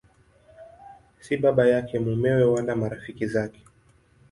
Si 1.23 1.33
baba 1.41 1.65
yake, 1.73 1.95
mumewe 1.99 2.43
wala 2.43 2.75
marafiki 2.75 3.25
zake. 3.27 3.63